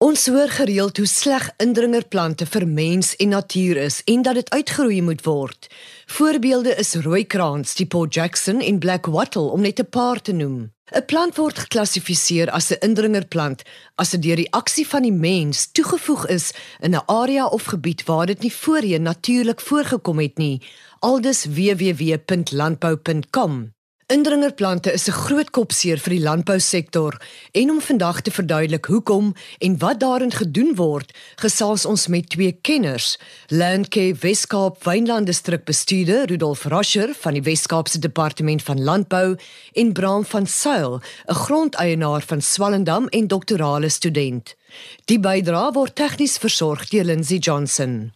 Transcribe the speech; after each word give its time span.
Ons 0.00 0.22
hoor 0.32 0.48
gereeld 0.48 0.96
hoe 0.96 1.06
sleg 1.06 1.50
indringerplante 1.60 2.46
vir 2.48 2.64
mens 2.64 3.12
en 3.20 3.28
natuur 3.34 3.76
is 3.76 4.00
en 4.08 4.22
dat 4.24 4.34
dit 4.38 4.50
uitgeroei 4.50 5.02
moet 5.04 5.20
word. 5.26 5.66
Voorbeelde 6.06 6.72
is 6.80 6.94
rooikraans, 7.04 7.74
die 7.76 7.86
Paul 7.86 8.06
Jackson 8.08 8.60
en 8.64 8.78
black 8.80 9.06
wattle 9.12 9.52
om 9.52 9.60
net 9.60 9.80
'n 9.80 9.88
paar 9.90 10.22
te 10.22 10.32
noem. 10.32 10.72
'n 10.96 11.04
Plant 11.04 11.36
word 11.36 11.58
geklassifiseer 11.58 12.50
as 12.50 12.70
'n 12.70 12.76
indringerplant 12.80 13.62
as 13.94 14.10
dit 14.10 14.22
deur 14.22 14.36
die 14.36 14.52
aksie 14.52 14.88
van 14.88 15.02
die 15.02 15.12
mens 15.12 15.72
toegevoeg 15.72 16.26
is 16.26 16.52
in 16.80 16.94
'n 16.94 17.02
area 17.06 17.46
of 17.46 17.64
gebied 17.64 18.04
waar 18.04 18.26
dit 18.26 18.40
nie 18.40 18.54
voorheen 18.54 19.02
natuurlik 19.02 19.60
voorgekom 19.60 20.18
het 20.18 20.38
nie. 20.38 20.62
Aldus 20.98 21.44
www.landbou.com 21.44 23.72
Indringerplante 24.10 24.92
is 24.92 25.06
'n 25.08 25.12
groot 25.12 25.50
kopseer 25.50 25.98
vir 25.98 26.10
die 26.10 26.22
landbousektor 26.22 27.14
en 27.52 27.70
om 27.70 27.80
vandag 27.80 28.20
te 28.20 28.30
verduidelik 28.30 28.84
hoekom 28.84 29.34
en 29.58 29.78
wat 29.78 30.00
daarin 30.00 30.32
gedoen 30.32 30.74
word, 30.74 31.12
gesels 31.36 31.84
ons 31.86 32.06
met 32.06 32.28
twee 32.28 32.52
kenners, 32.52 33.18
Landcare 33.48 34.14
Weskaap 34.14 34.84
Wynland 34.84 35.26
Distrik 35.26 35.64
bestuurder 35.64 36.26
Rudolf 36.26 36.64
Rascher 36.64 37.14
van 37.14 37.32
die 37.32 37.42
Weskaapse 37.42 37.98
Departement 37.98 38.62
van 38.62 38.82
Landbou 38.82 39.36
en 39.72 39.92
Bram 39.92 40.24
van 40.24 40.46
Sail, 40.46 41.00
'n 41.28 41.34
grondeienaar 41.34 42.22
van 42.22 42.42
Swellendam 42.42 43.06
en 43.08 43.26
doktorale 43.26 43.88
student. 43.88 44.56
Die 45.04 45.20
bydrae 45.20 45.72
word 45.72 45.94
tegnies 45.94 46.38
versorg 46.38 46.88
deur 46.88 47.04
Lindsey 47.04 47.38
Johnson. 47.38 48.12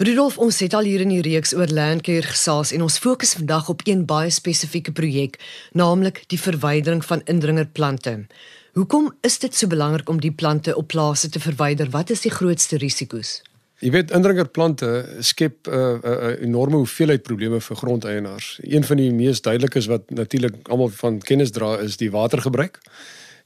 Rudolf, 0.00 0.38
ons 0.38 0.58
het 0.64 0.72
al 0.72 0.86
hier 0.88 1.02
in 1.04 1.10
die 1.12 1.20
reeks 1.20 1.52
oor 1.52 1.68
landcare 1.68 2.24
gesels 2.24 2.70
en 2.72 2.80
ons 2.82 2.96
fokus 2.98 3.34
vandag 3.36 3.68
op 3.68 3.82
een 3.84 4.06
baie 4.08 4.30
spesifieke 4.32 4.92
projek, 4.92 5.36
naamlik 5.76 6.22
die 6.32 6.40
verwydering 6.40 7.04
van 7.04 7.20
indringerplante. 7.28 8.14
Hoekom 8.72 9.10
is 9.20 9.36
dit 9.38 9.54
so 9.54 9.68
belangrik 9.68 10.08
om 10.08 10.20
die 10.20 10.32
plante 10.32 10.72
op 10.76 10.88
plase 10.88 11.28
te 11.28 11.40
verwyder? 11.40 11.90
Wat 11.92 12.10
is 12.10 12.24
die 12.24 12.32
grootste 12.32 12.80
risiko's? 12.80 13.42
Jy 13.84 13.90
weet 13.92 14.14
indringerplante 14.16 14.88
skep 15.20 15.68
'n 15.68 15.74
uh, 15.74 15.76
uh, 15.76 16.10
uh, 16.10 16.40
enorme 16.40 16.76
hoeveelheid 16.76 17.22
probleme 17.22 17.60
vir 17.60 17.76
grondeienaars. 17.76 18.60
Een 18.62 18.84
van 18.84 18.96
die 18.96 19.12
mees 19.12 19.40
duidelikes 19.40 19.86
wat 19.86 20.10
natuurlik 20.10 20.68
almal 20.68 20.88
van 20.88 21.18
kennis 21.18 21.50
dra 21.50 21.76
is 21.78 21.96
die 21.96 22.10
watergebruik. 22.10 22.80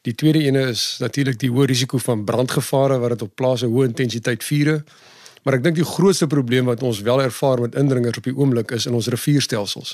Die 0.03 0.15
tweede 0.15 0.39
ene 0.39 0.69
is 0.69 0.99
natuurlik 0.99 1.39
die 1.39 1.51
hoë 1.51 1.67
risiko 1.67 1.99
van 1.99 2.25
brandgevare 2.25 2.99
wat 2.99 3.11
dit 3.11 3.23
op 3.23 3.35
plase 3.35 3.67
hoë 3.67 3.87
intensiteit 3.87 4.45
vure 4.45 4.85
Maar 5.47 5.61
ek 5.61 5.63
dink 5.63 5.77
die 5.79 5.87
grootste 5.87 6.27
probleem 6.27 6.67
wat 6.67 6.83
ons 6.83 7.05
wel 7.07 7.21
ervaar 7.23 7.61
met 7.63 7.77
indringers 7.79 8.19
op 8.19 8.25
die 8.27 8.35
oomblik 8.35 8.73
is 8.75 8.89
in 8.91 8.97
ons 8.99 9.07
rivierstelsels. 9.07 9.93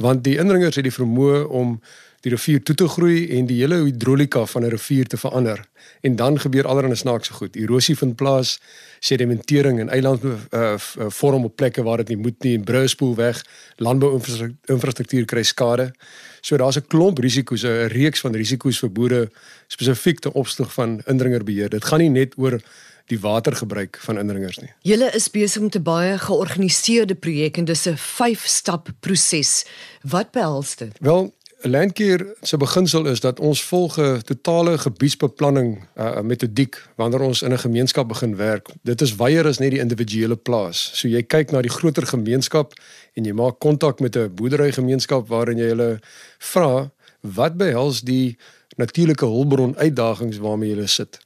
Want 0.00 0.24
die 0.24 0.38
indringers 0.40 0.78
het 0.80 0.86
die 0.88 0.94
vermoë 0.94 1.42
om 1.52 1.74
die 2.22 2.30
rivier 2.30 2.62
toe 2.62 2.74
te 2.78 2.86
groei 2.88 3.24
en 3.36 3.46
die 3.46 3.58
hele 3.60 3.80
hidrolika 3.84 4.44
van 4.46 4.64
'n 4.64 4.70
rivier 4.70 5.06
te 5.06 5.16
verander. 5.16 5.64
En 6.00 6.16
dan 6.16 6.38
gebeur 6.38 6.66
allerlei 6.66 6.94
snaakse 6.94 7.32
goed. 7.32 7.56
Erosie 7.56 7.96
vind 7.96 8.16
plaas, 8.16 8.60
sedimentering 9.00 9.80
en 9.80 9.88
eiland 9.88 10.24
uh, 10.24 10.32
uh, 10.50 10.76
vorm 11.08 11.44
op 11.44 11.56
plekke 11.56 11.82
waar 11.82 11.96
dit 11.96 12.08
nie 12.08 12.16
moet 12.16 12.42
nie 12.42 12.56
en 12.56 12.64
bruispoel 12.64 13.14
weg, 13.14 13.44
landbouinfrastruktuur 13.76 15.24
kry 15.24 15.42
skade. 15.42 15.92
So 16.40 16.56
daar's 16.56 16.76
'n 16.76 16.86
klomp 16.86 17.18
risiko's, 17.18 17.62
'n 17.62 17.86
reeks 17.86 18.20
van 18.20 18.32
risiko's 18.34 18.78
vir 18.78 18.92
boere 18.92 19.30
spesifiek 19.66 20.18
te 20.18 20.32
opsig 20.32 20.72
van 20.72 21.00
indringerbeheer. 21.06 21.68
Dit 21.68 21.84
gaan 21.84 21.98
nie 21.98 22.10
net 22.10 22.34
oor 22.36 22.60
die 23.06 23.20
watergebruik 23.20 23.98
van 24.00 24.18
indringers 24.18 24.58
nie. 24.58 24.70
Julle 24.86 25.10
is 25.14 25.30
besig 25.30 25.62
met 25.62 25.76
'n 25.76 25.82
baie 25.82 26.18
georganiseerde 26.18 27.14
projek 27.14 27.56
en 27.56 27.64
dis 27.64 27.86
'n 27.86 27.96
5-stap 27.96 28.88
proses. 29.00 29.66
Wat 30.02 30.30
behels 30.30 30.76
dit? 30.76 30.92
Wel, 31.00 31.34
Landcare 31.64 32.34
se 32.40 32.56
beginsel 32.56 33.06
is 33.06 33.20
dat 33.20 33.40
ons 33.40 33.62
volg 33.62 34.00
'n 34.00 34.20
totale 34.24 34.78
gebiedsbeplanning 34.78 35.84
uh, 35.96 36.20
metodiek 36.20 36.88
wanneer 36.96 37.20
ons 37.20 37.42
in 37.42 37.52
'n 37.52 37.58
gemeenskap 37.58 38.08
begin 38.08 38.36
werk. 38.36 38.68
Dit 38.82 39.00
is 39.00 39.16
wyeer 39.16 39.46
as 39.46 39.58
net 39.58 39.70
die 39.70 39.80
individuele 39.80 40.36
plaas. 40.36 40.90
So 40.94 41.08
jy 41.08 41.22
kyk 41.22 41.50
na 41.50 41.60
die 41.60 41.70
groter 41.70 42.06
gemeenskap 42.06 42.72
en 43.14 43.24
jy 43.24 43.32
maak 43.32 43.58
kontak 43.58 44.00
met 44.00 44.16
'n 44.16 44.34
boerderygemeenskap 44.34 45.28
waarin 45.28 45.58
jy 45.58 45.68
hulle 45.68 46.00
vra 46.38 46.90
wat 47.20 47.56
behels 47.56 48.00
die 48.00 48.36
natuurlike 48.76 49.24
hulpbron 49.24 49.76
uitdagings 49.76 50.38
waarmee 50.38 50.76
jy 50.76 50.86
sit 50.86 51.18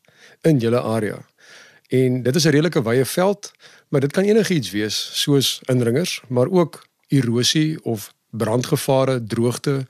in 0.43 0.59
julle 0.59 0.81
area. 0.81 1.27
En 1.89 2.23
dit 2.23 2.35
is 2.37 2.45
'n 2.45 2.51
redelike 2.51 2.83
wye 2.83 3.05
veld, 3.05 3.53
maar 3.89 4.01
dit 4.01 4.13
kan 4.13 4.25
enigiets 4.25 4.71
wees 4.71 5.11
soos 5.13 5.61
indringers, 5.65 6.23
maar 6.29 6.49
ook 6.51 6.87
erosie 7.09 7.85
of 7.85 8.15
brandgevare, 8.31 9.25
droogte, 9.25 9.87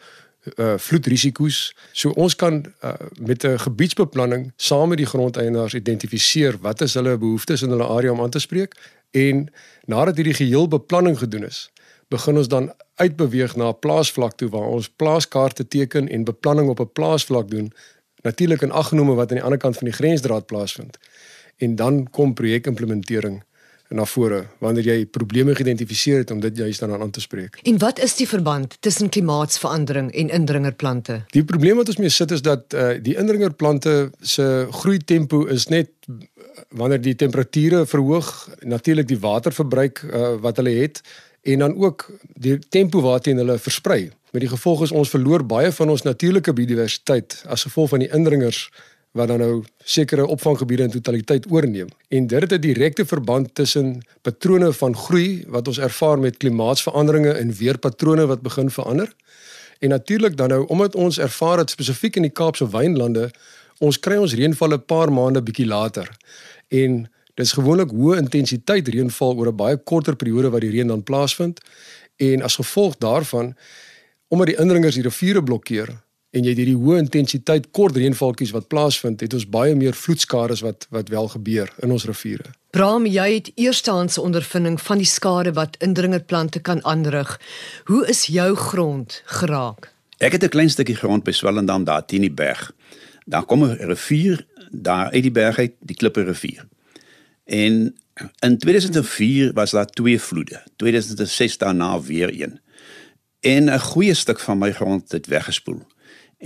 uh 0.54 0.74
vloedrisiko's. 0.78 1.74
So 1.92 2.10
ons 2.10 2.36
kan 2.36 2.64
uh, 2.84 2.92
met 3.20 3.44
'n 3.44 3.58
gebiedsbeplanning 3.58 4.52
saam 4.56 4.88
met 4.88 4.98
die 4.98 5.06
grondeienaars 5.06 5.74
identifiseer 5.74 6.58
wat 6.60 6.80
is 6.80 6.94
hulle 6.94 7.18
behoeftes 7.18 7.62
in 7.62 7.70
hulle 7.70 7.86
area 7.86 8.12
om 8.12 8.20
aan 8.20 8.30
te 8.30 8.38
spreek 8.38 8.74
en 9.10 9.48
nadat 9.84 10.16
hierdie 10.16 10.34
geheel 10.34 10.68
beplanning 10.68 11.18
gedoen 11.18 11.44
is, 11.44 11.70
begin 12.08 12.36
ons 12.36 12.48
dan 12.48 12.72
uitbeweeg 12.94 13.56
na 13.56 13.68
'n 13.68 13.78
plaasvlak 13.78 14.36
toe 14.36 14.48
waar 14.48 14.68
ons 14.68 14.88
plaaskaarte 14.88 15.68
teken 15.68 16.08
en 16.08 16.24
beplanning 16.24 16.68
op 16.68 16.80
'n 16.80 16.92
plaasvlak 16.92 17.50
doen. 17.50 17.72
Natuurlik 18.22 18.62
in 18.62 18.70
aggenome 18.70 19.14
wat 19.14 19.30
aan 19.30 19.36
die 19.36 19.44
ander 19.44 19.58
kant 19.58 19.76
van 19.76 19.84
die 19.84 19.96
grensdraad 19.96 20.46
plaasvind 20.46 20.98
en 21.56 21.76
dan 21.76 22.10
kom 22.10 22.34
projekimplementering 22.34 23.42
na 23.88 24.04
vore 24.04 24.44
wanneer 24.58 24.88
jy 24.90 24.96
probleme 25.06 25.54
geïdentifiseer 25.54 26.24
het 26.24 26.30
om 26.30 26.40
dit 26.40 26.56
juist 26.56 26.80
dan 26.80 26.94
aan 26.94 27.10
te 27.10 27.20
spreek. 27.20 27.58
En 27.62 27.78
wat 27.78 28.00
is 28.02 28.16
die 28.16 28.28
verband 28.28 28.76
tussen 28.80 29.08
klimaatsverandering 29.08 30.12
en 30.12 30.32
indringerplante? 30.40 31.20
Die 31.34 31.44
probleem 31.44 31.76
wat 31.76 31.88
ons 31.92 32.00
mee 32.02 32.12
sit 32.12 32.30
is 32.30 32.42
dat 32.42 32.74
uh, 32.74 32.96
die 33.02 33.16
indringerplante 33.16 34.10
se 34.20 34.66
groei 34.70 34.98
tempo 34.98 35.44
is 35.44 35.68
net 35.68 35.90
wanneer 36.76 37.00
die 37.00 37.14
temperature 37.14 37.86
verhoog, 37.86 38.32
natuurlik 38.60 39.08
die 39.08 39.20
waterverbruik 39.20 40.02
uh, 40.02 40.34
wat 40.42 40.56
hulle 40.56 40.74
het 40.80 41.02
en 41.46 41.58
dan 41.58 41.76
ook 41.78 42.08
die 42.34 42.58
tempo 42.58 43.00
waarteen 43.00 43.36
hulle 43.36 43.58
versprei. 43.58 44.10
Met 44.34 44.42
die 44.42 44.50
gevolg 44.50 44.82
is 44.82 44.92
ons 44.92 45.10
verloor 45.10 45.46
baie 45.46 45.70
van 45.72 45.90
ons 45.90 46.02
natuurlike 46.02 46.52
biodiversiteit 46.52 47.38
as 47.46 47.62
gevolg 47.68 47.94
van 47.94 48.02
die 48.02 48.10
indringers 48.12 48.66
wat 49.16 49.28
dan 49.28 49.38
nou 49.40 49.64
sekere 49.84 50.26
opvanggebiede 50.26 50.82
in 50.82 50.90
totaliteit 50.90 51.46
oorneem. 51.50 51.88
En 52.08 52.26
dit 52.26 52.40
het 52.40 52.52
'n 52.52 52.60
direkte 52.60 53.06
verband 53.06 53.54
tussen 53.54 54.00
patrone 54.22 54.72
van 54.72 54.96
groei 54.96 55.44
wat 55.48 55.68
ons 55.68 55.78
ervaar 55.78 56.18
met 56.18 56.36
klimaatsveranderinge 56.36 57.32
en 57.32 57.52
weerpatrone 57.52 58.26
wat 58.26 58.40
begin 58.40 58.70
verander. 58.70 59.12
En 59.78 59.88
natuurlik 59.88 60.36
dan 60.36 60.48
nou 60.48 60.66
omdat 60.66 60.94
ons 60.94 61.18
ervaar 61.18 61.56
dit 61.56 61.70
spesifiek 61.70 62.16
in 62.16 62.22
die 62.22 62.30
Kaapse 62.30 62.70
wynlande, 62.70 63.30
ons 63.78 63.98
kry 63.98 64.16
ons 64.16 64.34
reënval 64.34 64.72
'n 64.72 64.84
paar 64.84 65.12
maande 65.12 65.42
bietjie 65.42 65.66
later. 65.66 66.16
En 66.68 67.10
dis 67.34 67.52
gewoonlik 67.52 67.90
hoë 67.90 68.16
intensiteit 68.16 68.88
reënval 68.88 69.36
oor 69.36 69.48
'n 69.48 69.56
baie 69.56 69.76
korter 69.76 70.16
periode 70.16 70.50
wat 70.50 70.60
die 70.60 70.70
reën 70.70 70.86
dan 70.86 71.02
plaasvind. 71.02 71.60
En 72.16 72.42
as 72.42 72.56
gevolg 72.56 72.96
daarvan 72.98 73.56
omdat 74.28 74.46
die 74.46 74.58
indringers 74.58 74.94
die 74.94 75.02
riviere 75.02 75.42
blokkeer, 75.42 75.88
en 76.36 76.44
jy 76.44 76.52
het 76.52 76.60
hierdie 76.60 76.76
hoë 76.76 77.00
intensiteit 77.00 77.70
kort 77.76 77.96
reënvalkies 77.96 78.52
wat 78.52 78.68
plaasvind, 78.72 79.22
het 79.24 79.34
ons 79.36 79.46
baie 79.48 79.74
meer 79.78 79.96
vloedskade 79.96 80.58
wat 80.64 80.86
wat 80.92 81.10
wel 81.12 81.28
gebeur 81.32 81.72
in 81.84 81.94
ons 81.96 82.04
riviere. 82.08 82.52
Bram, 82.76 83.06
jy 83.08 83.26
het 83.38 83.50
eerstehandse 83.56 84.20
ondervinding 84.20 84.76
van 84.82 85.00
die 85.00 85.08
skade 85.08 85.54
wat 85.56 85.78
indringerplante 85.84 86.60
kan 86.60 86.82
aanrig. 86.84 87.38
Hoe 87.88 88.04
is 88.12 88.26
jou 88.28 88.50
grond 88.68 89.22
geraak? 89.38 89.92
Ek 90.18 90.32
het 90.32 90.44
'n 90.44 90.48
klein 90.48 90.70
stukkie 90.70 90.96
grond 90.96 91.24
by 91.24 91.32
Swellendam 91.32 91.84
daar 91.84 92.04
teen 92.04 92.20
die 92.20 92.32
berg. 92.32 92.72
Daar 93.24 93.44
kom 93.44 93.64
'n 93.64 93.76
rivier 93.80 94.46
daar 94.70 95.10
uit 95.10 95.22
die 95.22 95.30
berg 95.30 95.58
uit, 95.58 95.72
die 95.80 95.96
Klippe 95.96 96.22
rivier. 96.22 96.66
En 97.44 97.96
in 98.40 98.58
2004 98.58 99.52
was 99.52 99.70
daar 99.70 99.86
twee 99.86 100.20
vloede. 100.20 100.62
2006 100.76 101.58
daarna 101.58 102.00
weer 102.00 102.42
een. 102.42 102.60
En 103.40 103.64
'n 103.64 103.80
goeie 103.80 104.14
stuk 104.14 104.40
van 104.40 104.58
my 104.58 104.72
grond 104.72 105.12
het 105.12 105.26
weggespoel. 105.26 105.82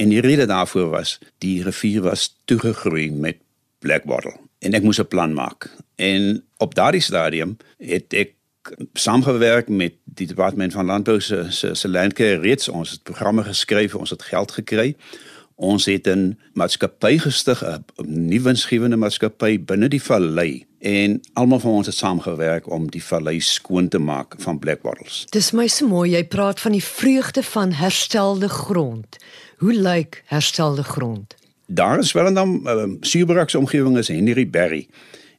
En 0.01 0.09
die 0.09 0.21
rede 0.21 0.47
daarvoor 0.47 0.89
was 0.89 1.19
die 1.39 1.63
rivier 1.63 2.03
was 2.03 2.37
toegegroei 2.45 3.11
met 3.13 3.37
blackwater 3.79 4.33
en 4.59 4.73
ek 4.73 4.83
moes 4.83 5.01
'n 5.01 5.09
plan 5.09 5.33
maak. 5.33 5.69
En 5.97 6.45
op 6.57 6.75
daardie 6.75 7.01
stadium 7.01 7.57
het 7.79 8.13
ek 8.13 8.33
saamgewerk 8.93 9.69
met 9.69 9.93
die 10.05 10.27
departement 10.27 10.73
van 10.73 10.87
landbou 10.87 11.21
se 11.21 11.47
se, 11.49 11.75
se 11.75 11.89
landcare 11.89 12.41
reeds 12.41 12.69
ons 12.69 12.91
het 12.91 13.03
programme 13.03 13.43
geskryf, 13.43 13.95
ons 13.95 14.11
het 14.11 14.23
geld 14.23 14.53
gekry. 14.53 14.97
Ons 15.55 15.85
het 15.85 16.09
'n 16.09 16.39
maatskappy 16.53 17.19
gestig, 17.19 17.65
'n 17.65 17.85
nuwe 18.05 18.43
winsgewende 18.43 18.97
maatskappy 18.97 19.65
binne 19.65 19.89
die 19.89 20.03
vallei 20.03 20.67
en 20.79 21.21
almal 21.33 21.61
van 21.61 21.71
ons 21.71 21.87
het 21.87 21.97
saamgewerk 21.97 22.71
om 22.71 22.91
die 22.91 23.05
vallei 23.05 23.41
skoon 23.41 23.89
te 23.89 23.99
maak 23.99 24.35
van 24.39 24.59
blackwattles. 24.59 25.27
Dis 25.31 25.51
my 25.51 25.67
so 25.67 25.87
mooi 25.87 26.11
jy 26.11 26.25
praat 26.25 26.61
van 26.61 26.73
die 26.73 26.85
vreugde 26.85 27.43
van 27.43 27.73
herstelde 27.73 28.49
grond. 28.49 29.17
Hoe 29.61 29.73
lyk 29.73 30.23
herstelde 30.27 30.83
grond? 30.83 31.35
Daar 31.67 31.99
is 31.99 32.13
wel 32.13 32.27
en 32.27 32.35
dan 32.35 32.61
uh, 32.65 32.71
ehm, 32.71 32.97
Suibrugse 33.01 33.59
omgewing 33.59 33.99
is 33.99 34.09
Henry 34.09 34.51
Berry. 34.51 34.89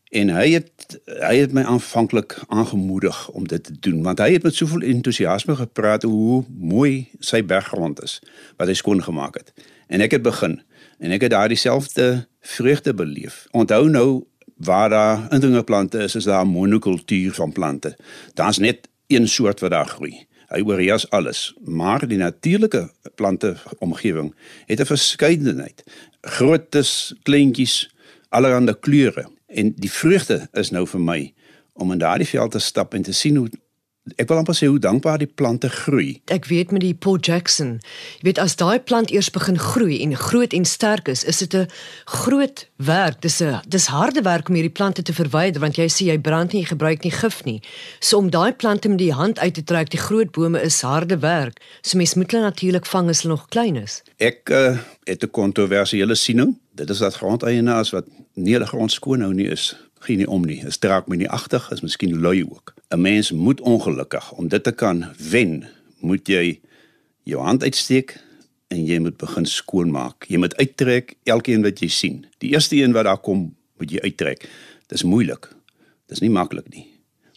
En 0.10 0.30
hy 0.30 0.52
het 0.52 1.00
hy 1.06 1.36
het 1.40 1.54
my 1.58 1.64
aanvanklik 1.64 2.38
aangemoedig 2.48 3.30
om 3.30 3.48
dit 3.48 3.64
te 3.64 3.74
doen 3.80 4.04
want 4.04 4.20
hy 4.22 4.32
het 4.34 4.44
met 4.44 4.56
soveel 4.56 4.82
entoesiasme 4.82 5.56
gepraat 5.56 6.04
hoe 6.04 6.44
mooi 6.60 7.10
sy 7.20 7.42
berggrond 7.46 8.04
is 8.04 8.20
wat 8.62 8.70
hy 8.70 8.78
skoon 8.78 9.02
gemaak 9.04 9.42
het. 9.42 9.54
En 9.88 10.06
ek 10.06 10.14
het 10.20 10.22
begin 10.22 10.60
en 11.00 11.18
ek 11.18 11.26
het 11.26 11.34
daardie 11.34 11.58
selfde 11.58 12.28
vreugde 12.42 12.94
beleef. 12.94 13.48
Onthou 13.52 13.90
nou 13.90 14.24
waar 14.62 14.90
daar 14.90 15.32
indringerplante 15.34 16.04
is, 16.06 16.16
is 16.16 16.30
daar 16.30 16.46
monokultuur 16.48 17.34
van 17.34 17.52
plante. 17.52 17.98
Daar's 18.34 18.62
net 18.62 18.86
een 19.08 19.28
soort 19.28 19.60
wat 19.60 19.74
daar 19.74 19.88
groei. 19.98 20.28
Hy 20.52 20.62
oorheers 20.68 21.10
alles, 21.16 21.54
maar 21.64 22.04
die 22.08 22.20
natuurlike 22.20 22.90
plante 23.16 23.56
omgewing 23.80 24.34
het 24.68 24.80
'n 24.80 24.86
verskeidenheid. 24.86 25.84
Grootes, 26.22 27.14
kleintjies, 27.24 27.96
allerlei 28.30 28.80
kleure. 28.80 29.30
En 29.48 29.74
die 29.76 29.92
vreugde 29.92 30.48
is 30.52 30.70
nou 30.72 30.88
vir 30.88 31.00
my 31.00 31.34
om 31.74 31.92
in 31.92 31.98
daardie 31.98 32.28
veld 32.28 32.52
te 32.52 32.60
stap 32.60 32.94
en 32.94 33.02
te 33.02 33.14
sien 33.14 33.36
hoe 33.36 33.50
ek 34.18 34.32
wil 34.32 34.40
amper 34.42 34.56
sê 34.58 34.66
hoe 34.66 34.80
dankbaar 34.82 35.20
die 35.22 35.30
plante 35.30 35.70
groei. 35.70 36.22
Ek 36.34 36.48
weet 36.50 36.72
met 36.74 36.82
die 36.82 36.96
Paul 36.98 37.20
Jackson, 37.22 37.76
jy 38.20 38.32
weet 38.32 38.40
as 38.42 38.56
daai 38.58 38.82
plant 38.82 39.12
eers 39.14 39.30
begin 39.34 39.60
groei 39.62 40.00
en 40.02 40.16
groot 40.18 40.56
en 40.58 40.66
sterk 40.66 41.12
is, 41.12 41.24
is 41.24 41.44
dit 41.44 41.54
'n 41.54 41.68
groot 42.06 42.66
werk. 42.78 43.22
Dis 43.22 43.42
'n 43.42 43.62
dis 43.68 43.86
harde 43.86 44.22
werk 44.22 44.50
om 44.50 44.56
hierdie 44.56 44.74
plante 44.74 45.04
te 45.04 45.14
verwyder 45.14 45.62
want 45.62 45.78
jy 45.78 45.88
sê 45.88 46.06
jy 46.10 46.18
brand 46.18 46.54
nie, 46.54 46.62
jy 46.62 46.68
gebruik 46.74 47.04
nie 47.04 47.12
gif 47.12 47.44
nie. 47.46 47.62
So 48.00 48.18
om 48.18 48.30
daai 48.30 48.54
plante 48.54 48.90
met 48.90 48.98
die 48.98 49.14
hand 49.14 49.40
uit 49.40 49.54
te 49.54 49.64
trek, 49.64 49.90
die 49.90 50.00
groot 50.00 50.32
bome 50.32 50.62
is 50.62 50.82
harde 50.82 51.20
werk. 51.20 51.62
So 51.82 51.98
mens 51.98 52.16
moet 52.16 52.32
hulle 52.32 52.44
natuurlik 52.44 52.86
vang 52.86 53.10
as 53.10 53.22
hulle 53.22 53.36
nog 53.36 53.48
klein 53.50 53.76
is. 53.76 54.02
Ek 54.18 54.50
uh, 54.50 54.78
het 55.06 55.24
'n 55.24 55.30
kontroversiële 55.30 56.16
siening. 56.16 56.58
Dit 56.76 56.90
is 56.90 56.98
dat 56.98 57.16
grondeienaars 57.16 57.92
wat 57.92 58.06
nie 58.34 58.54
hulle 58.54 58.68
grond 58.68 58.92
skoon 58.92 59.22
hou 59.22 59.34
nie 59.34 59.48
is 59.48 59.76
geen 60.06 60.18
nie 60.18 60.28
om 60.28 60.46
nie. 60.46 60.60
Is 60.66 60.78
draak 60.82 61.08
my 61.08 61.16
nie 61.16 61.30
agtig, 61.30 61.70
is 61.72 61.82
miskien 61.82 62.20
lui 62.22 62.44
ook. 62.44 62.74
'n 62.90 63.02
Mens 63.02 63.32
moet 63.32 63.62
ongelukkig 63.62 64.32
om 64.32 64.48
dit 64.48 64.64
te 64.64 64.72
kan 64.72 65.06
wen, 65.18 65.66
moet 66.00 66.28
jy 66.28 66.60
jou 67.24 67.42
hand 67.42 67.64
uitsteek 67.64 68.20
en 68.68 68.86
jy 68.86 69.00
moet 69.00 69.18
begin 69.18 69.46
skoonmaak. 69.46 70.26
Jy 70.28 70.38
moet 70.38 70.56
uittrek 70.56 71.16
elkeen 71.24 71.62
wat 71.62 71.80
jy 71.80 71.88
sien. 71.88 72.26
Die 72.38 72.52
eerste 72.52 72.76
een 72.76 72.92
wat 72.92 73.04
daar 73.04 73.18
kom, 73.18 73.56
moet 73.78 73.92
jy 73.92 74.00
uittrek. 74.00 74.50
Dis 74.88 75.04
moeilik. 75.04 75.50
Dis 76.08 76.20
nie 76.20 76.30
maklik 76.30 76.70
nie. 76.70 76.88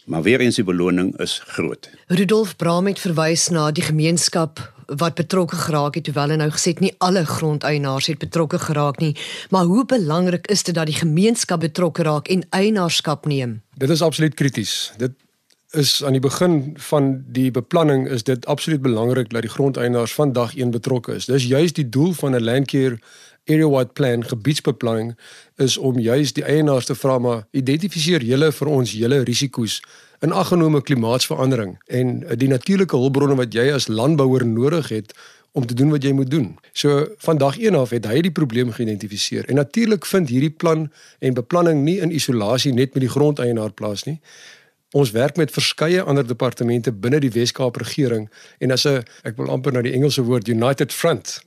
Maar 0.05 0.21
weer 0.21 0.39
eens 0.39 0.55
die 0.55 0.63
beloning 0.63 1.19
is 1.19 1.41
groot. 1.45 1.89
Rudolf 2.07 2.55
Braam 2.55 2.85
het 2.87 2.99
verwys 2.99 3.49
na 3.49 3.71
die 3.71 3.83
gemeenskap 3.83 4.74
wat 4.87 5.15
betrokke 5.15 5.55
geraak 5.55 5.95
het, 5.95 6.03
terwyl 6.03 6.29
hy 6.29 6.35
nou 6.35 6.49
gesê 6.53 6.73
het 6.75 6.79
nie 6.79 6.93
alle 6.97 7.25
grondeienaars 7.25 8.07
het 8.07 8.19
betrokke 8.19 8.59
geraak 8.59 8.99
nie, 8.99 9.15
maar 9.49 9.65
hoe 9.65 9.85
belangrik 9.85 10.47
is 10.47 10.63
dit 10.63 10.75
dat 10.75 10.85
die 10.85 10.97
gemeenskap 10.97 11.59
betrokke 11.59 12.03
raak 12.03 12.27
en 12.27 12.45
eienaarskap 12.49 13.25
neem? 13.25 13.61
Dit 13.77 13.89
is 13.89 14.01
absoluut 14.01 14.33
krities. 14.33 14.93
Dit 14.97 15.11
is 15.75 16.03
aan 16.03 16.15
die 16.15 16.23
begin 16.23 16.75
van 16.87 17.23
die 17.27 17.51
beplanning 17.51 18.07
is 18.07 18.23
dit 18.23 18.45
absoluut 18.45 18.81
belangrik 18.81 19.29
dat 19.33 19.41
die 19.41 19.51
grondeienaars 19.51 20.13
van 20.13 20.33
dag 20.33 20.55
1 20.55 20.71
betrokke 20.71 21.15
is. 21.15 21.25
Dis 21.25 21.47
juis 21.47 21.73
die 21.73 21.89
doel 21.89 22.13
van 22.13 22.35
'n 22.35 22.43
landcare 22.43 22.99
area 23.45 23.69
wide 23.69 23.93
plan 23.93 24.25
gebiedsbeplanning 24.25 25.13
is 25.61 25.77
om 25.77 25.99
juis 25.99 26.33
die 26.33 26.43
eienaars 26.43 26.85
te 26.85 26.95
vra 26.95 27.19
maar 27.19 27.45
identifiseer 27.51 28.23
julle 28.25 28.51
vir 28.51 28.67
ons 28.67 28.91
julle 28.91 29.21
risiko's 29.23 29.81
in 30.25 30.31
aggenome 30.31 30.81
klimaatsverandering 30.81 31.77
en 31.87 32.19
die 32.41 32.49
natuurlike 32.49 32.97
hulpbronne 32.97 33.37
wat 33.37 33.53
jy 33.53 33.69
as 33.73 33.87
landbouer 33.87 34.45
nodig 34.45 34.89
het 34.89 35.13
om 35.55 35.65
te 35.65 35.73
doen 35.73 35.89
wat 35.89 36.03
jy 36.03 36.11
moet 36.11 36.29
doen. 36.29 36.57
So 36.75 37.05
van 37.23 37.37
dag 37.37 37.57
1 37.57 37.75
af 37.79 37.93
het 37.95 38.07
hy 38.09 38.19
die 38.25 38.31
probleem 38.31 38.73
geïdentifiseer. 38.75 39.45
En 39.47 39.55
natuurlik 39.55 40.05
vind 40.05 40.29
hierdie 40.29 40.51
plan 40.51 40.89
en 41.19 41.37
beplanning 41.37 41.85
nie 41.85 41.99
in 42.03 42.11
isolasie 42.11 42.73
net 42.73 42.93
met 42.93 43.05
die 43.05 43.11
grondeienaar 43.11 43.71
plaas 43.71 44.03
nie. 44.03 44.17
Ons 44.91 45.11
werk 45.15 45.39
met 45.39 45.51
verskeie 45.51 46.03
ander 46.03 46.27
departemente 46.27 46.91
binne 46.91 47.21
die 47.23 47.31
Wes-Kaap 47.31 47.79
regering 47.79 48.27
en 48.59 48.71
as 48.71 48.85
'n 48.85 49.03
ek 49.23 49.37
wil 49.37 49.49
amper 49.49 49.71
na 49.71 49.81
die 49.81 49.93
Engelse 49.93 50.23
woord 50.23 50.47
United 50.47 50.93
Front 50.93 51.39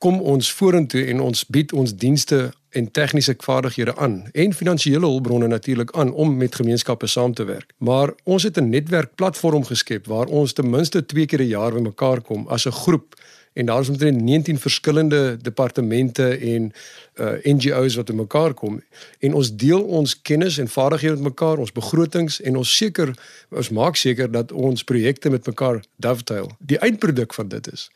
kom 0.00 0.20
ons 0.20 0.48
vorentoe 0.56 1.02
en 1.12 1.20
ons 1.20 1.42
bied 1.52 1.72
ons 1.76 1.92
dienste 1.92 2.38
en 2.78 2.86
tegniese 2.96 3.34
vaardighede 3.44 3.92
aan 4.00 4.14
en 4.32 4.54
finansiële 4.54 5.06
hulpbronne 5.06 5.48
natuurlik 5.50 5.92
aan 5.98 6.12
om 6.12 6.36
met 6.36 6.54
gemeenskappe 6.54 7.06
saam 7.06 7.34
te 7.34 7.44
werk. 7.44 7.74
Maar 7.78 8.12
ons 8.24 8.42
het 8.42 8.56
'n 8.56 8.70
netwerkplatform 8.70 9.64
geskep 9.64 10.06
waar 10.06 10.26
ons 10.26 10.52
ten 10.52 10.70
minste 10.70 11.06
2 11.06 11.26
keer 11.26 11.40
'n 11.40 11.52
jaar 11.56 11.72
bymekaar 11.72 12.20
kom 12.20 12.48
as 12.48 12.66
'n 12.66 12.72
groep 12.72 13.14
en 13.52 13.66
daar 13.66 13.80
is 13.80 13.88
omtrent 13.88 14.20
19 14.20 14.58
verskillende 14.58 15.36
departemente 15.42 16.28
en 16.36 16.72
uh, 17.14 17.32
NGOs 17.42 17.94
wat 17.94 18.06
bymekaar 18.06 18.54
kom 18.54 18.82
en 19.18 19.34
ons 19.34 19.56
deel 19.56 19.82
ons 19.82 20.22
kennis 20.22 20.58
en 20.58 20.68
vaardighede 20.68 21.14
met 21.14 21.22
mekaar, 21.32 21.58
ons 21.58 21.72
begrotings 21.72 22.40
en 22.40 22.56
ons 22.56 22.76
seker 22.76 23.14
ons 23.48 23.70
maak 23.70 23.96
seker 23.96 24.30
dat 24.30 24.52
ons 24.52 24.84
projekte 24.84 25.30
met 25.30 25.46
mekaar 25.46 25.82
dovetail. 25.96 26.50
Die 26.58 26.78
eindproduk 26.78 27.34
van 27.34 27.48
dit 27.48 27.72
is 27.72 27.90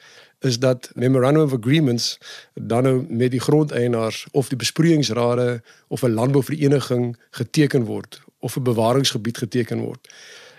is 0.44 0.58
dat 0.58 0.90
memorandum 0.94 1.42
of 1.42 1.52
agreements 1.52 2.18
dan 2.54 2.82
nou 2.82 3.06
met 3.08 3.30
die 3.30 3.40
grondeienaars 3.40 4.26
of 4.32 4.48
die 4.48 4.58
besproeiingsrade 4.60 5.62
of 5.88 6.02
'n 6.02 6.12
landbouvereniging 6.12 7.16
geteken 7.30 7.84
word 7.84 8.20
of 8.38 8.56
'n 8.56 8.62
bewaringsgebied 8.62 9.38
geteken 9.38 9.78
word. 9.78 10.08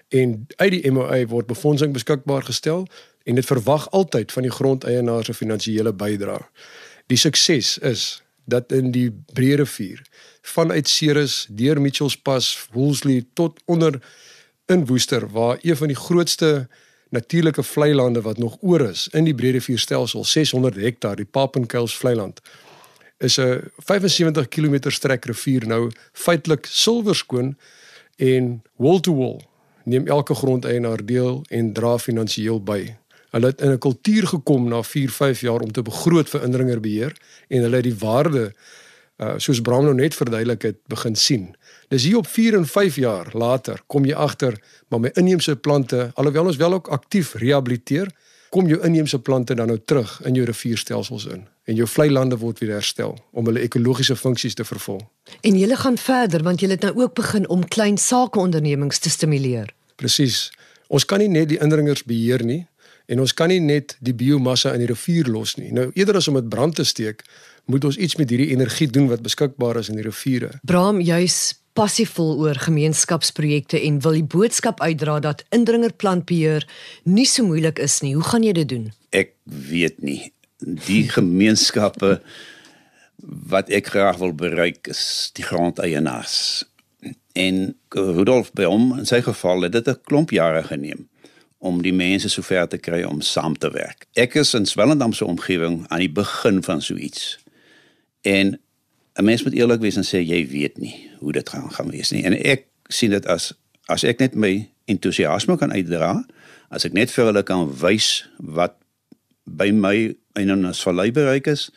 En 0.07 0.47
uit 0.55 0.71
die 0.71 0.91
MOA 0.91 1.25
word 1.25 1.47
befondsing 1.47 1.93
beskikbaar 1.93 2.43
gestel 2.43 2.87
en 3.23 3.35
dit 3.35 3.45
verwag 3.45 3.89
altyd 3.91 4.31
van 4.31 4.41
die 4.41 4.51
grondeienaars 4.51 5.29
'n 5.29 5.33
finansiële 5.33 5.93
bydrae. 5.93 6.41
Die 7.07 7.17
sukses 7.17 7.77
is 7.77 8.23
dat 8.45 8.71
in 8.71 8.91
die 8.91 9.11
Breë 9.33 9.55
rivier 9.55 10.01
vanuit 10.41 10.87
Ceres 10.87 11.47
deur 11.49 11.81
Mitchells 11.81 12.17
Pass, 12.17 12.67
Woolsley 12.71 13.25
tot 13.33 13.61
onder 13.65 14.01
in 14.65 14.85
Woester 14.85 15.29
waar 15.29 15.57
een 15.61 15.77
van 15.77 15.87
die 15.87 15.95
grootste 15.95 16.67
natuurlike 17.09 17.63
vlei 17.63 17.93
lande 17.93 18.21
wat 18.21 18.37
nog 18.37 18.57
oor 18.61 18.81
is 18.81 19.07
in 19.11 19.23
die 19.23 19.35
Breedevierstelsel 19.35 20.25
600 20.25 20.75
hektaar 20.75 21.15
die 21.15 21.25
Papenkuils 21.25 21.97
vlei 21.97 22.15
land 22.15 22.41
is 23.17 23.37
'n 23.37 23.71
75 23.77 24.47
km 24.47 24.89
strek 24.89 25.25
rivier 25.25 25.67
nou 25.67 25.91
feitelik 26.11 26.65
silwerskoon 26.65 27.57
en 28.15 28.61
wall 28.75 28.99
to 28.99 29.15
wall 29.15 29.41
neem 29.85 30.07
elke 30.07 30.35
grondeienaar 30.35 31.05
deel 31.05 31.43
en 31.49 31.73
dra 31.73 31.97
finansiëel 31.97 32.61
by. 32.63 32.95
Hulle 33.35 33.51
het 33.51 33.61
in 33.61 33.71
'n 33.71 33.77
kultuur 33.77 34.27
gekom 34.27 34.67
na 34.69 34.83
4-5 34.83 35.41
jaar 35.41 35.59
om 35.59 35.71
te 35.71 35.81
begroot 35.81 36.29
vir 36.29 36.43
indringerbeheer 36.43 37.13
en 37.47 37.61
hulle 37.61 37.75
het 37.75 37.83
die 37.83 37.99
waarde 37.99 38.53
uh, 39.17 39.33
soos 39.37 39.61
Bram 39.61 39.83
nou 39.83 39.93
net 39.93 40.15
verduidelik 40.15 40.61
het 40.61 40.77
begin 40.87 41.15
sien. 41.15 41.55
Dis 41.87 42.03
hier 42.03 42.17
op 42.17 42.27
4 42.27 42.55
en 42.55 42.65
5 42.65 42.95
jaar 42.95 43.27
later 43.33 43.81
kom 43.85 44.05
jy 44.05 44.13
agter 44.13 44.57
maar 44.87 44.99
my 44.99 45.11
inheemse 45.13 45.55
plante 45.55 46.11
alhoewel 46.13 46.45
ons 46.45 46.57
wel 46.57 46.73
ook 46.73 46.87
aktief 46.87 47.33
rehabiliteer 47.33 48.11
kom 48.55 48.69
jou 48.71 48.79
inheemse 48.87 49.19
plante 49.19 49.55
dan 49.55 49.67
nou 49.67 49.79
terug 49.85 50.11
in 50.23 50.37
jou 50.37 50.45
rivierstelsels 50.47 51.25
in 51.33 51.43
en 51.65 51.75
jou 51.75 51.87
vlei 51.89 52.07
lande 52.11 52.37
word 52.39 52.61
weer 52.61 52.75
herstel 52.77 53.17
om 53.35 53.49
hulle 53.49 53.63
ekologiese 53.65 54.15
funksies 54.15 54.55
te 54.55 54.63
vervul. 54.63 55.01
En 55.41 55.57
jy 55.59 55.75
gaan 55.81 55.97
verder 55.99 56.45
want 56.45 56.61
jy 56.63 56.69
het 56.71 56.85
nou 56.85 56.93
ook 57.01 57.17
begin 57.17 57.47
om 57.49 57.65
klein 57.75 57.97
sakeondernemings 57.97 59.01
te 59.01 59.09
stimuleer. 59.09 59.73
Presies. 59.99 60.51
Ons 60.87 61.07
kan 61.09 61.19
nie 61.19 61.31
net 61.31 61.49
die 61.51 61.59
indringers 61.59 62.05
beheer 62.07 62.45
nie 62.45 62.61
en 63.11 63.19
ons 63.19 63.33
kan 63.33 63.51
nie 63.51 63.59
net 63.59 63.97
die 63.99 64.15
biomassa 64.15 64.73
in 64.73 64.85
die 64.85 64.89
rivier 64.93 65.27
los 65.29 65.57
nie. 65.59 65.73
Nou 65.75 65.89
eerder 65.93 66.21
as 66.21 66.29
om 66.31 66.39
dit 66.39 66.47
brand 66.49 66.77
te 66.77 66.85
steek, 66.87 67.25
moet 67.65 67.85
ons 67.85 67.97
iets 67.97 68.15
met 68.21 68.29
hierdie 68.29 68.53
energie 68.53 68.87
doen 68.87 69.09
wat 69.11 69.25
beskikbaar 69.25 69.81
is 69.81 69.91
in 69.91 69.99
die 69.99 70.05
riviere. 70.05 70.55
Braam 70.63 71.01
juis 71.01 71.57
passievol 71.75 72.37
oor 72.39 72.55
gemeenskapsprojekte 72.55 73.79
en 73.83 73.99
wil 74.03 74.15
die 74.17 74.27
boodskap 74.35 74.81
uitdra 74.81 75.19
dat 75.23 75.43
indringerplantbeheer 75.55 76.63
nie 77.03 77.27
so 77.27 77.43
moeilik 77.43 77.79
is 77.83 77.99
nie. 78.03 78.13
Hoe 78.15 78.23
gaan 78.23 78.45
jy 78.47 78.53
dit 78.55 78.69
doen? 78.71 78.91
Ek 79.11 79.33
weet 79.43 79.99
nie. 80.05 80.31
Die 80.87 81.03
gemeenskappe 81.11 82.19
wat 83.51 83.71
ek 83.73 83.91
graag 83.91 84.21
wil 84.21 84.31
bereik 84.37 84.87
is 84.91 85.31
die 85.35 85.43
grondeienaars. 85.43 86.63
En 87.35 87.75
Rudolf 87.91 88.53
by 88.55 88.67
hom 88.69 88.93
in 88.99 89.07
sy 89.09 89.19
geval 89.25 89.67
het 89.67 89.75
dit 89.75 89.87
'n 89.87 89.99
klomp 90.07 90.31
jare 90.31 90.63
geneem 90.63 91.09
om 91.59 91.81
die 91.81 91.93
mense 91.93 92.29
sover 92.29 92.67
te 92.67 92.77
kry 92.77 93.03
om 93.03 93.21
saam 93.21 93.57
te 93.57 93.69
werk. 93.71 94.07
Ek 94.13 94.35
is 94.35 94.53
in 94.53 94.65
Swellendam 94.65 95.13
se 95.13 95.25
omgewing 95.25 95.85
aan 95.87 95.99
die 95.99 96.11
begin 96.11 96.63
van 96.63 96.81
so 96.81 96.95
iets. 96.95 97.39
En 98.21 98.59
'n 99.15 99.23
mens 99.23 99.43
moet 99.43 99.53
eerlik 99.53 99.81
wees 99.81 99.95
en 99.95 100.03
sê 100.03 100.19
jy 100.23 100.47
weet 100.47 100.77
nie 100.77 101.14
hoe 101.25 101.33
dit 101.33 101.49
gaan 101.49 101.71
gaan 101.73 101.89
wees 101.89 102.13
nie. 102.13 102.23
En 102.27 102.37
ek 102.37 102.67
sien 102.93 103.13
dit 103.13 103.25
as 103.31 103.53
as 103.89 104.05
ek 104.05 104.21
net 104.21 104.33
my 104.37 104.53
entoesiasme 104.89 105.57
kan 105.61 105.73
uitdra, 105.73 106.23
as 106.73 106.85
ek 106.87 106.93
net 106.97 107.11
vir 107.13 107.29
hulle 107.29 107.43
kan 107.45 107.67
wys 107.81 108.25
wat 108.37 108.77
by 109.45 109.69
my 109.73 110.15
in 110.35 110.51
'n 110.51 110.73
vallei 110.73 111.11
bereik 111.11 111.47
is, 111.47 111.69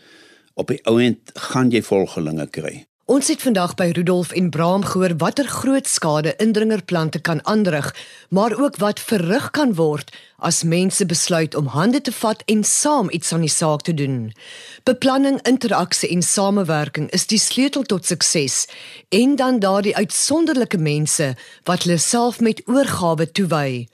op 0.55 0.73
die 0.73 0.81
ouend 0.85 1.33
gaan 1.35 1.71
jy 1.71 1.83
volgelinge 1.83 2.49
kry. 2.51 2.87
Ons 3.09 3.31
het 3.33 3.41
vandag 3.41 3.71
by 3.81 3.87
Rudolf 3.97 4.35
en 4.37 4.51
Braam 4.53 4.83
gehoor 4.85 5.15
watter 5.17 5.47
groot 5.49 5.87
skade 5.89 6.35
indringerplante 6.45 7.23
kan 7.25 7.39
aanrig, 7.49 7.89
maar 8.29 8.53
ook 8.61 8.77
wat 8.77 9.01
verrig 9.01 9.47
kan 9.57 9.73
word 9.79 10.13
as 10.37 10.61
mense 10.63 11.07
besluit 11.09 11.57
om 11.57 11.73
hande 11.73 12.03
te 12.05 12.13
vat 12.13 12.45
en 12.53 12.61
saam 12.65 13.09
iets 13.11 13.33
aan 13.33 13.47
die 13.49 13.55
saak 13.55 13.87
te 13.89 13.97
doen. 13.97 14.35
Beplanning, 14.85 15.41
interaksie 15.49 16.13
en 16.13 16.23
samewerking 16.23 17.09
is 17.17 17.25
die 17.33 17.41
sleutel 17.41 17.89
tot 17.89 18.05
sukses 18.05 18.67
en 19.09 19.37
dan 19.41 19.65
daardie 19.65 19.97
uitsonderlike 19.97 20.77
mense 20.79 21.33
wat 21.65 21.89
hulle 21.89 21.97
self 21.97 22.45
met 22.45 22.61
oorgawe 22.69 23.33
toewy. 23.33 23.87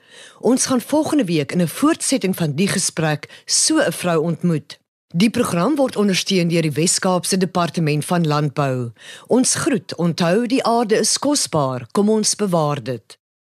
Ons 0.43 0.67
gaan 0.67 0.83
volgende 0.83 1.31
week 1.31 1.55
in 1.55 1.61
'n 1.61 1.75
voortsetting 1.79 2.35
van 2.35 2.59
die 2.59 2.67
gesprek 2.67 3.29
so 3.45 3.79
'n 3.79 3.91
vrou 3.91 4.19
ontmoet. 4.19 4.83
Die 5.15 5.29
program 5.29 5.77
word 5.79 5.95
ondersteun 5.95 6.49
deur 6.51 6.65
die 6.65 6.73
Wes-Kaapse 6.75 7.37
Departement 7.39 8.03
van 8.03 8.25
Landbou. 8.27 8.89
Ons 9.31 9.53
groet, 9.63 9.95
onthou 9.95 10.43
die 10.51 10.59
aarde 10.67 10.99
is 10.99 11.13
kosbaar, 11.23 11.85
kom 11.95 12.09
ons 12.11 12.35
bewaar 12.35 12.81
dit. 12.83 13.15